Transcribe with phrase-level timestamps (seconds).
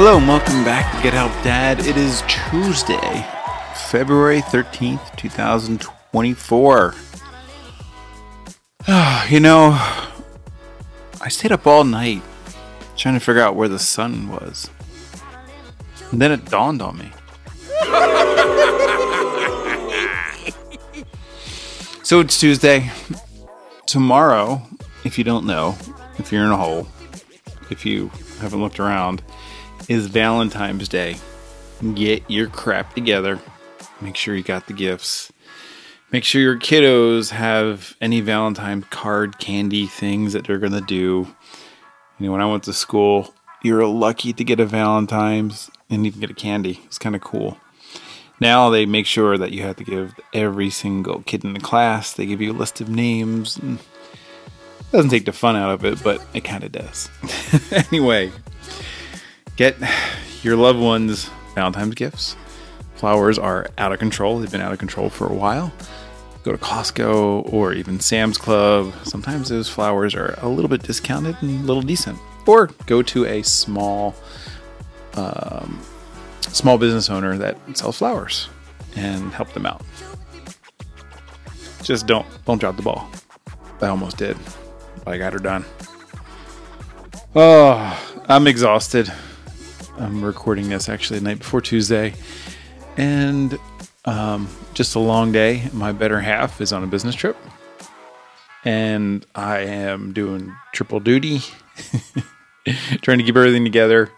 [0.00, 1.80] Hello and welcome back to Get Help Dad.
[1.80, 3.26] It is Tuesday,
[3.90, 6.94] February 13th, 2024.
[8.86, 9.70] Oh, you know,
[11.20, 12.22] I stayed up all night
[12.98, 14.68] trying to figure out where the sun was.
[16.10, 17.10] And then it dawned on me.
[22.02, 22.90] so it's Tuesday.
[23.86, 24.62] Tomorrow,
[25.04, 25.76] if you don't know,
[26.18, 26.88] if you're in a hole,
[27.70, 29.22] if you haven't looked around,
[29.88, 31.16] is Valentine's Day.
[31.94, 33.38] Get your crap together.
[34.00, 35.32] Make sure you got the gifts.
[36.10, 41.28] Make sure your kiddos have any Valentine card candy things that they're going to do.
[42.18, 46.06] You know, when I went to school, you were lucky to get a Valentine's and
[46.06, 46.80] even get a candy.
[46.86, 47.58] It's kind of cool.
[48.40, 52.12] Now they make sure that you have to give every single kid in the class,
[52.12, 53.56] they give you a list of names.
[53.56, 57.08] And it doesn't take the fun out of it, but it kind of does.
[57.90, 58.30] anyway,
[59.58, 59.76] Get
[60.42, 62.36] your loved ones Valentine's gifts.
[62.94, 64.38] Flowers are out of control.
[64.38, 65.72] They've been out of control for a while.
[66.48, 68.94] Go to Costco or even Sam's Club.
[69.04, 72.18] Sometimes those flowers are a little bit discounted and a little decent.
[72.46, 74.14] Or go to a small,
[75.12, 75.78] um,
[76.40, 78.48] small business owner that sells flowers
[78.96, 79.82] and help them out.
[81.82, 83.10] Just don't don't drop the ball.
[83.82, 84.38] I almost did,
[85.04, 85.66] but I got her done.
[87.34, 89.12] Oh, I'm exhausted.
[89.98, 92.14] I'm recording this actually the night before Tuesday,
[92.96, 93.58] and
[94.08, 95.68] um, just a long day.
[95.72, 97.36] My better half is on a business trip,
[98.64, 101.40] and I am doing triple duty,
[103.02, 104.10] trying to keep everything together.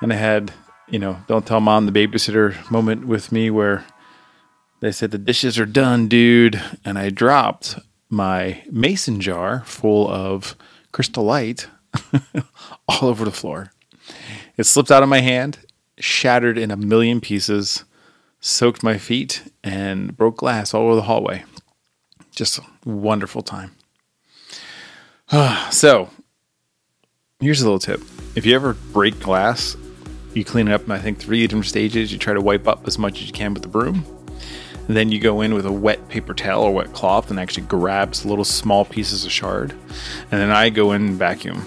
[0.00, 0.52] And I had,
[0.88, 3.84] you know, don't tell mom the babysitter moment with me where
[4.80, 10.54] they said the dishes are done, dude, and I dropped my mason jar full of
[10.92, 11.66] crystal light
[12.88, 13.72] all over the floor.
[14.56, 15.58] It slipped out of my hand,
[15.98, 17.84] shattered in a million pieces,
[18.46, 21.44] soaked my feet, and broke glass all over the hallway.
[22.30, 23.72] Just a wonderful time.
[25.70, 26.10] so,
[27.40, 28.00] here's a little tip.
[28.36, 29.76] If you ever break glass,
[30.32, 32.12] you clean it up in, I think, three different stages.
[32.12, 34.04] You try to wipe up as much as you can with the broom.
[34.86, 37.66] And then you go in with a wet paper towel or wet cloth and actually
[37.66, 39.72] grabs little small pieces of shard.
[40.30, 41.66] And then I go in and vacuum.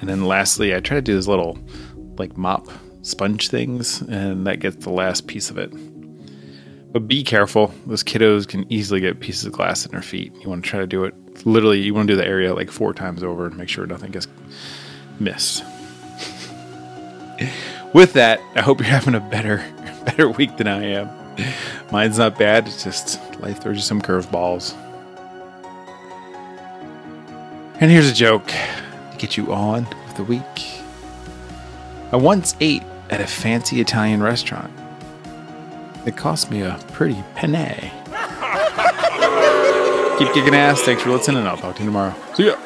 [0.00, 1.58] And then lastly, I try to do this little
[2.18, 2.68] like mop
[3.02, 5.72] sponge things, and that gets the last piece of it.
[6.92, 10.32] But be careful; those kiddos can easily get pieces of glass in their feet.
[10.42, 11.14] You want to try to do it
[11.46, 11.80] literally.
[11.80, 14.26] You want to do the area like four times over and make sure nothing gets
[15.20, 15.64] missed.
[17.94, 19.64] With that, I hope you're having a better
[20.04, 21.08] better week than I am.
[21.92, 22.66] Mine's not bad.
[22.66, 24.74] It's just life throws you some curveballs.
[27.80, 30.42] And here's a joke to get you on with the week.
[32.12, 34.72] I once ate at a fancy Italian restaurant.
[36.06, 37.92] It cost me a pretty penny.
[40.18, 40.82] Keep kicking ass.
[40.82, 41.38] Thanks for listening.
[41.38, 42.14] And I'll talk to you tomorrow.
[42.34, 42.56] See ya.